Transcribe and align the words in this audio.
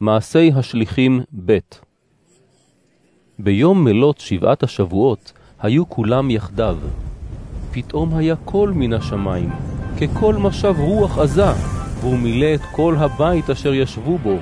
מעשי 0.00 0.50
השליחים 0.56 1.20
ב' 1.46 1.58
ביום 3.38 3.84
מלות 3.84 4.18
שבעת 4.18 4.62
השבועות 4.62 5.32
היו 5.60 5.88
כולם 5.88 6.30
יחדיו. 6.30 6.76
פתאום 7.72 8.16
היה 8.16 8.36
קול 8.36 8.70
מן 8.70 8.92
השמיים, 8.92 9.50
כקול 9.98 10.36
משב 10.36 10.74
רוח 10.78 11.18
עזה, 11.18 11.52
והוא 12.00 12.18
מילא 12.18 12.54
את 12.54 12.60
כל 12.72 12.96
הבית 12.98 13.50
אשר 13.50 13.74
ישבו 13.74 14.18
בו. 14.18 14.36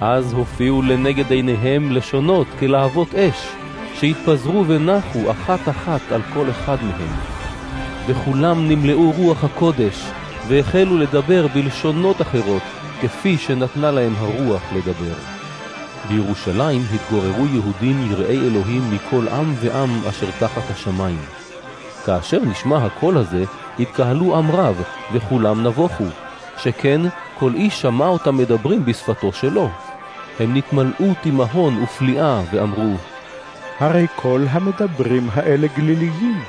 אז 0.00 0.32
הופיעו 0.32 0.82
לנגד 0.82 1.30
עיניהם 1.30 1.92
לשונות 1.92 2.46
כלהבות 2.58 3.14
אש, 3.14 3.48
שהתפזרו 3.94 4.64
ונחו 4.66 5.30
אחת 5.30 5.68
אחת 5.68 6.12
על 6.12 6.22
כל 6.34 6.50
אחד 6.50 6.76
מהם. 6.82 7.16
וכולם 8.06 8.68
נמלאו 8.68 9.10
רוח 9.10 9.44
הקודש, 9.44 10.10
והחלו 10.50 10.98
לדבר 10.98 11.46
בלשונות 11.54 12.22
אחרות, 12.22 12.62
כפי 13.00 13.38
שנתנה 13.38 13.90
להם 13.90 14.14
הרוח 14.18 14.62
לדבר. 14.74 15.14
בירושלים 16.08 16.82
התגוררו 16.94 17.46
יהודים 17.46 18.10
יראי 18.10 18.38
אלוהים 18.38 18.82
מכל 18.94 19.28
עם 19.28 19.54
ועם 19.60 20.00
אשר 20.08 20.26
תחת 20.38 20.70
השמיים. 20.70 21.20
כאשר 22.06 22.38
נשמע 22.44 22.76
הקול 22.76 23.16
הזה, 23.16 23.44
התקהלו 23.78 24.36
עם 24.38 24.50
רב, 24.50 24.82
וכולם 25.12 25.66
נבוכו, 25.66 26.04
שכן 26.58 27.00
כל 27.38 27.52
איש 27.54 27.80
שמע 27.80 28.06
אותם 28.06 28.36
מדברים 28.36 28.84
בשפתו 28.84 29.32
שלו. 29.32 29.70
הם 30.40 30.56
נתמלאו 30.56 31.14
תימהון 31.22 31.82
ופליאה, 31.82 32.40
ואמרו, 32.52 32.94
הרי 33.80 34.06
כל 34.16 34.44
המדברים 34.50 35.28
האלה 35.34 35.66
גליליים, 35.76 36.42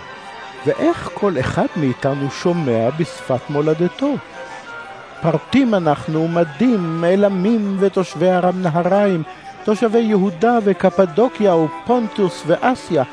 ואיך 0.65 1.09
כל 1.13 1.33
אחד 1.39 1.65
מאיתנו 1.75 2.31
שומע 2.31 2.89
בשפת 2.99 3.49
מולדתו? 3.49 4.15
פרטים 5.21 5.75
אנחנו, 5.75 6.27
מדים, 6.27 7.03
אלמים 7.03 7.77
ותושבי 7.79 8.29
ארם 8.29 8.61
נהריים, 8.61 9.23
תושבי 9.63 9.99
יהודה 9.99 10.59
וקפדוקיה 10.63 11.55
ופונטוס 11.55 12.43
ואסיה, 12.47 13.03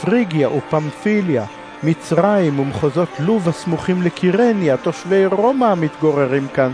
פריגיה 0.00 0.48
ופמפיליה, 0.48 1.44
מצרים 1.82 2.60
ומחוזות 2.60 3.08
לוב 3.18 3.48
הסמוכים 3.48 4.02
לקירניה, 4.02 4.76
תושבי 4.76 5.26
רומא 5.26 5.64
המתגוררים 5.64 6.48
כאן, 6.48 6.72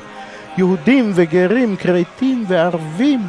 יהודים 0.59 1.13
וגרים, 1.15 1.77
כרתים 1.77 2.45
וערבים, 2.49 3.21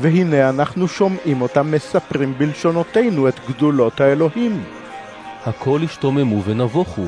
והנה 0.00 0.48
אנחנו 0.48 0.88
שומעים 0.88 1.42
אותם 1.42 1.70
מספרים 1.70 2.34
בלשונותינו 2.38 3.28
את 3.28 3.40
גדולות 3.48 4.00
האלוהים. 4.00 4.79
הכל 5.46 5.80
השתוממו 5.84 6.42
ונבוכו, 6.44 7.04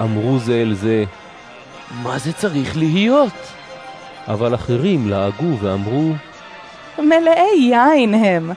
אמרו 0.00 0.38
זה 0.38 0.62
אל 0.62 0.74
זה, 0.74 1.04
מה 2.02 2.18
זה 2.18 2.32
צריך 2.32 2.76
להיות? 2.76 3.52
אבל 4.28 4.54
אחרים 4.54 5.08
לעגו 5.08 5.58
ואמרו, 5.60 6.12
מלאי 6.98 7.58
יין 7.58 8.14
הם. 8.14 8.50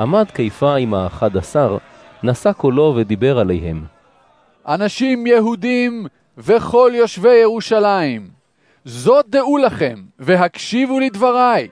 עמד 0.00 0.30
קיפה 0.30 0.76
עם 0.76 0.94
האחד 0.94 1.36
עשר, 1.36 1.76
נשא 2.22 2.52
קולו 2.52 2.94
ודיבר 2.96 3.38
עליהם. 3.38 3.84
אנשים 4.68 5.26
יהודים 5.26 6.06
וכל 6.38 6.92
יושבי 6.94 7.34
ירושלים, 7.34 8.28
זאת 8.84 9.26
דעו 9.28 9.58
לכם, 9.58 9.94
והקשיבו 10.18 11.00
לדבריי. 11.00 11.68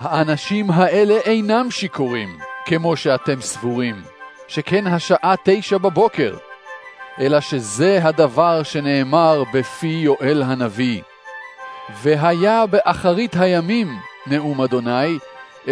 האנשים 0.00 0.70
האלה 0.70 1.14
אינם 1.14 1.70
שיכורים, 1.70 2.28
כמו 2.66 2.96
שאתם 2.96 3.40
סבורים, 3.40 3.94
שכן 4.48 4.86
השעה 4.86 5.34
תשע 5.44 5.78
בבוקר. 5.78 6.36
אלא 7.20 7.40
שזה 7.40 8.00
הדבר 8.02 8.62
שנאמר 8.62 9.42
בפי 9.54 9.86
יואל 9.86 10.42
הנביא. 10.42 11.02
והיה 12.02 12.66
באחרית 12.66 13.36
הימים, 13.36 13.88
נאום 14.26 14.60
אדוני, 14.60 15.18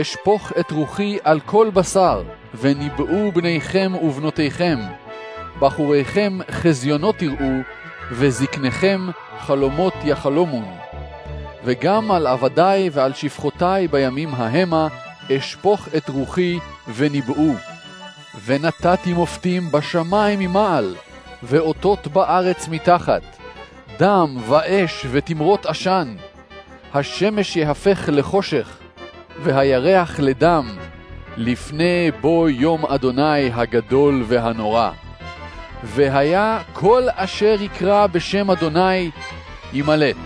אשפוך 0.00 0.52
את 0.60 0.70
רוחי 0.70 1.18
על 1.24 1.40
כל 1.40 1.70
בשר, 1.74 2.22
וניבאו 2.54 3.32
בניכם 3.32 3.92
ובנותיכם. 4.02 4.78
בחוריכם 5.58 6.38
חזיונות 6.50 7.16
תראו, 7.16 7.52
וזקניכם 8.11 9.06
חלומות 9.38 9.94
יחלומון. 10.05 10.74
וגם 11.64 12.11
על 12.11 12.27
עבדי 12.27 12.90
ועל 12.92 13.12
שפחותי 13.12 13.88
בימים 13.90 14.34
המה 14.34 14.88
אשפוך 15.36 15.88
את 15.96 16.08
רוחי 16.08 16.58
וניבאו. 16.94 17.71
ונתתי 18.44 19.12
מופתים 19.12 19.70
בשמיים 19.70 20.38
ממעל, 20.38 20.94
ואותות 21.42 22.06
בארץ 22.06 22.68
מתחת, 22.68 23.22
דם 23.98 24.36
ואש 24.48 25.06
ותמרות 25.10 25.66
עשן. 25.66 26.16
השמש 26.94 27.56
יהפך 27.56 28.08
לחושך, 28.12 28.78
והירח 29.42 30.20
לדם, 30.20 30.78
לפני 31.36 32.10
בוא 32.20 32.48
יום 32.48 32.86
אדוני 32.86 33.52
הגדול 33.52 34.24
והנורא. 34.26 34.90
והיה 35.84 36.62
כל 36.72 37.02
אשר 37.14 37.56
יקרא 37.60 38.06
בשם 38.06 38.50
אדוני 38.50 39.10
ימלט. 39.72 40.16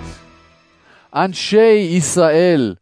אנשי 1.14 1.88
ישראל, 1.90 2.74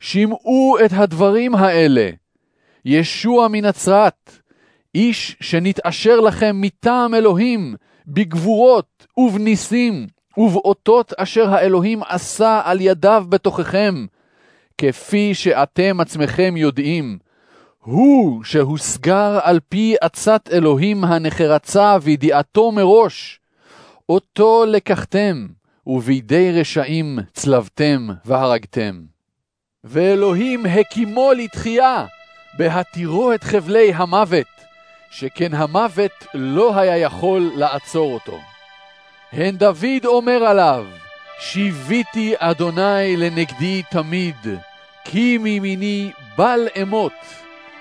שמעו 0.00 0.76
את 0.84 0.90
הדברים 0.92 1.54
האלה. 1.54 2.10
ישוע 2.84 3.48
מנצרת, 3.48 4.38
איש 4.94 5.36
שנתעשר 5.40 6.20
לכם 6.20 6.60
מטעם 6.60 7.14
אלוהים, 7.14 7.74
בגבורות 8.06 9.06
ובניסים, 9.16 10.06
ובאותות 10.36 11.12
אשר 11.16 11.54
האלוהים 11.54 12.02
עשה 12.02 12.60
על 12.64 12.80
ידיו 12.80 13.24
בתוככם, 13.28 14.06
כפי 14.78 15.34
שאתם 15.34 16.00
עצמכם 16.00 16.54
יודעים. 16.56 17.18
הוא 17.80 18.44
שהוסגר 18.44 19.38
על 19.42 19.60
פי 19.68 19.94
עצת 20.00 20.48
אלוהים 20.52 21.04
הנחרצה 21.04 21.96
וידיעתו 22.02 22.72
מראש. 22.72 23.40
אותו 24.08 24.64
לקחתם, 24.68 25.46
ובידי 25.86 26.60
רשעים 26.60 27.18
צלבתם 27.32 28.08
והרגתם. 28.24 29.02
ואלוהים 29.84 30.66
הקימו 30.66 31.32
לתחייה, 31.32 32.06
בהתירו 32.58 33.32
את 33.32 33.44
חבלי 33.44 33.92
המוות, 33.94 34.46
שכן 35.14 35.54
המוות 35.54 36.26
לא 36.34 36.78
היה 36.78 36.96
יכול 36.96 37.50
לעצור 37.56 38.14
אותו. 38.14 38.40
הן 39.32 39.56
דוד 39.56 40.04
אומר 40.04 40.44
עליו, 40.44 40.86
שיוויתי 41.40 42.34
אדוני 42.38 43.16
לנגדי 43.16 43.82
תמיד, 43.90 44.46
כי 45.04 45.38
מימיני 45.38 46.10
בל 46.36 46.68
אמות, 46.82 47.12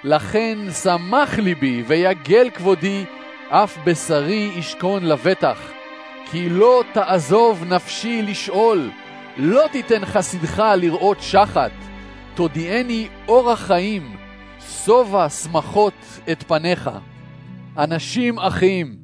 לכן 0.04 0.58
שמח 0.84 1.40
ליבי 1.40 1.84
ויגל 1.88 2.50
כבודי, 2.50 3.06
אף 3.50 3.78
בשרי 3.86 4.52
ישכון 4.56 5.06
לבטח. 5.06 5.72
כי 6.32 6.50
לא 6.50 6.84
תעזוב 6.94 7.64
נפשי 7.68 8.22
לשאול, 8.22 8.90
לא 9.38 9.66
תיתן 9.72 10.06
חסידך 10.06 10.64
לראות 10.78 11.18
שחת, 11.22 11.72
תודיעני 12.36 13.08
אורח 13.28 13.60
חיים, 13.60 14.16
שובע 14.86 15.30
שמחות 15.30 15.94
את 16.32 16.44
פניך. 16.44 16.90
אנשים 17.78 18.40
אחים, 18.40 18.96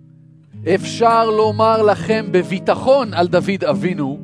אפשר 0.76 1.30
לומר 1.30 1.82
לכם 1.82 2.26
בביטחון 2.32 3.14
על 3.14 3.28
דוד 3.28 3.64
אבינו, 3.70 4.20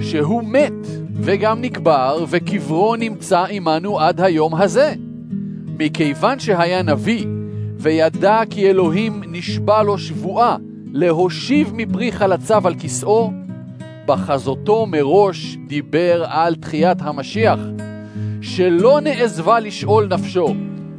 שהוא 0.00 0.42
מת 0.44 0.86
וגם 1.14 1.60
נקבר 1.60 2.24
וקברו 2.28 2.96
נמצא 2.96 3.44
עמנו 3.50 4.00
עד 4.00 4.20
היום 4.20 4.54
הזה. 4.54 4.94
מכיוון 5.78 6.38
שהיה 6.38 6.82
נביא 6.82 7.26
וידע 7.78 8.40
כי 8.50 8.70
אלוהים 8.70 9.22
נשבע 9.26 9.82
לו 9.82 9.98
שבועה 9.98 10.56
להושיב 10.92 11.72
מפרי 11.74 12.12
חלציו 12.12 12.66
על 12.66 12.74
כסאו, 12.74 13.32
בחזותו 14.06 14.86
מראש 14.86 15.56
דיבר 15.66 16.24
על 16.28 16.54
תחיית 16.54 16.98
המשיח, 17.00 17.58
שלא 18.40 19.00
נעזבה 19.00 19.60
לשאול 19.60 20.08
נפשו, 20.10 20.54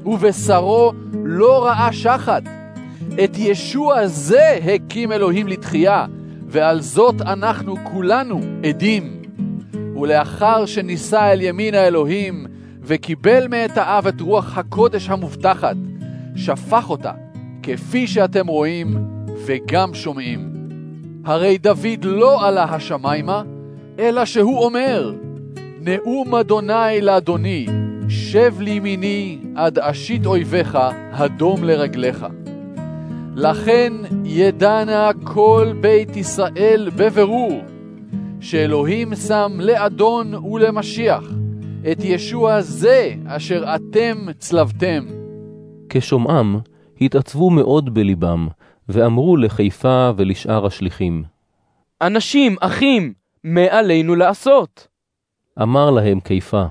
ובשרו 0.05 0.91
לא 1.13 1.65
ראה 1.65 1.93
שחת. 1.93 2.60
את 3.23 3.37
ישוע 3.37 4.07
זה 4.07 4.57
הקים 4.65 5.11
אלוהים 5.11 5.47
לתחייה, 5.47 6.05
ועל 6.47 6.81
זאת 6.81 7.21
אנחנו 7.21 7.75
כולנו 7.83 8.39
עדים. 8.63 9.21
ולאחר 10.01 10.65
שנישא 10.65 11.31
אל 11.31 11.41
ימין 11.41 11.75
האלוהים, 11.75 12.45
וקיבל 12.81 13.47
מאת 13.47 13.77
האב 13.77 14.07
את 14.07 14.21
רוח 14.21 14.57
הקודש 14.57 15.09
המובטחת, 15.09 15.75
שפך 16.35 16.89
אותה, 16.89 17.11
כפי 17.63 18.07
שאתם 18.07 18.47
רואים 18.47 18.97
וגם 19.45 19.93
שומעים. 19.93 20.51
הרי 21.25 21.57
דוד 21.57 22.03
לא 22.03 22.47
עלה 22.47 22.63
השמיימה, 22.63 23.43
אלא 23.99 24.25
שהוא 24.25 24.65
אומר, 24.65 25.13
נאום 25.81 26.35
אדוני 26.35 27.01
לאדוני, 27.01 27.65
שב 28.09 28.53
לימיני 28.59 29.39
עד 29.55 29.79
אשית 29.79 30.25
אויביך, 30.25 30.77
הדום 31.11 31.63
לרגליך. 31.63 32.25
לכן 33.35 33.93
ידענה 34.25 35.09
כל 35.23 35.73
בית 35.81 36.15
ישראל 36.15 36.89
בבירור, 36.95 37.61
שאלוהים 38.41 39.15
שם 39.15 39.51
לאדון 39.59 40.35
ולמשיח 40.35 41.23
את 41.91 41.97
ישוע 42.03 42.61
זה 42.61 43.13
אשר 43.27 43.75
אתם 43.75 44.25
צלבתם. 44.39 45.05
כשומעם, 45.89 46.59
התעצבו 47.01 47.49
מאוד 47.49 47.93
בלבם, 47.93 48.47
ואמרו 48.89 49.37
לחיפה 49.37 50.11
ולשאר 50.17 50.65
השליחים. 50.65 51.23
אנשים, 52.01 52.55
אחים, 52.59 53.13
מה 53.43 53.65
עלינו 53.69 54.15
לעשות? 54.15 54.87
אמר 55.61 55.91
להם 55.91 56.19
קיפה, 56.19 56.63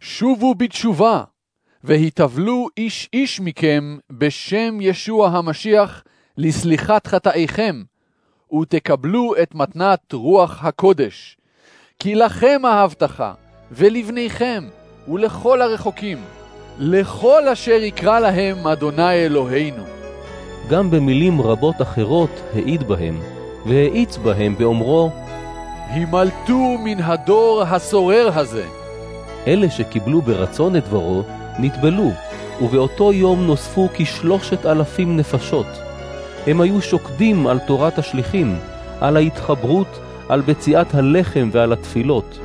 שובו 0.00 0.54
בתשובה, 0.54 1.22
והתאבלו 1.84 2.66
איש 2.76 3.08
איש 3.12 3.40
מכם 3.40 3.96
בשם 4.10 4.78
ישוע 4.80 5.28
המשיח 5.28 6.04
לסליחת 6.38 7.06
חטאיכם, 7.06 7.82
ותקבלו 8.60 9.34
את 9.42 9.54
מתנת 9.54 10.12
רוח 10.12 10.64
הקודש. 10.64 11.36
כי 11.98 12.14
לכם 12.14 12.62
ההבטחה, 12.64 13.32
ולבניכם, 13.72 14.64
ולכל 15.08 15.62
הרחוקים, 15.62 16.18
לכל 16.78 17.48
אשר 17.48 17.82
יקרא 17.82 18.20
להם 18.20 18.66
אדוני 18.66 19.12
אלוהינו. 19.12 19.82
גם 20.70 20.90
במילים 20.90 21.40
רבות 21.40 21.82
אחרות 21.82 22.30
העיד 22.54 22.82
בהם, 22.82 23.20
והאיץ 23.66 24.16
בהם 24.16 24.54
באומרו, 24.58 25.10
הימלטו 25.88 26.78
מן 26.84 27.00
הדור 27.00 27.62
הסורר 27.62 28.30
הזה. 28.34 28.66
אלה 29.46 29.70
שקיבלו 29.70 30.22
ברצון 30.22 30.76
את 30.76 30.84
דברו, 30.84 31.22
נטבלו, 31.58 32.10
ובאותו 32.62 33.12
יום 33.12 33.46
נוספו 33.46 33.88
כשלושת 33.94 34.66
אלפים 34.66 35.16
נפשות. 35.16 35.66
הם 36.46 36.60
היו 36.60 36.82
שוקדים 36.82 37.46
על 37.46 37.58
תורת 37.58 37.98
השליחים, 37.98 38.56
על 39.00 39.16
ההתחברות, 39.16 39.98
על 40.28 40.40
בציעת 40.40 40.94
הלחם 40.94 41.48
ועל 41.52 41.72
התפילות. 41.72 42.38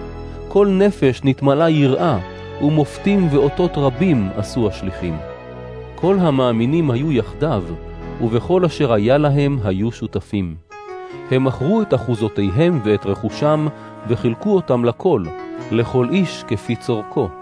כל 0.47 0.67
נפש 0.67 1.21
נתמלאה 1.23 1.69
יראה, 1.69 2.19
ומופתים 2.61 3.27
ואותות 3.31 3.71
רבים 3.77 4.29
עשו 4.35 4.67
השליחים. 4.67 5.17
כל 5.95 6.17
המאמינים 6.19 6.91
היו 6.91 7.11
יחדיו, 7.11 7.63
ובכל 8.21 8.65
אשר 8.65 8.93
היה 8.93 9.17
להם 9.17 9.59
היו 9.63 9.91
שותפים. 9.91 10.55
הם 11.31 11.43
מכרו 11.43 11.81
את 11.81 11.93
אחוזותיהם 11.93 12.79
ואת 12.83 13.05
רכושם, 13.05 13.67
וחילקו 14.07 14.55
אותם 14.55 14.85
לכל, 14.85 15.23
לכל 15.71 16.07
איש 16.09 16.43
כפי 16.47 16.75
צורכו. 16.75 17.38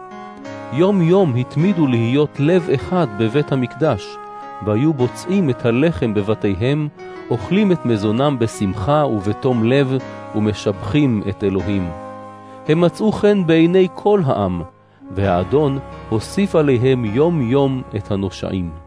יום 0.74 1.02
יום 1.02 1.36
התמידו 1.36 1.88
להיות 1.88 2.40
לב 2.40 2.70
אחד 2.76 3.08
בבית 3.20 3.52
המקדש, 3.52 4.18
והיו 4.66 4.94
בוצעים 4.94 5.50
את 5.50 5.66
הלחם 5.66 6.14
בבתיהם, 6.14 6.88
אוכלים 7.30 7.72
את 7.72 7.86
מזונם 7.86 8.36
בשמחה 8.40 9.06
ובתום 9.06 9.64
לב, 9.64 9.98
ומשבחים 10.36 11.24
את 11.30 11.44
אלוהים. 11.44 11.90
הם 12.68 12.82
מצאו 12.82 13.12
חן 13.12 13.48
בעיני 13.48 13.88
כל 13.94 14.22
העם, 14.26 14.62
והאדון 15.12 15.80
הוסיף 16.10 16.56
עליהם 16.56 17.06
יום 17.06 17.42
יום 17.42 17.82
את 17.96 18.12
הנושעים. 18.12 18.87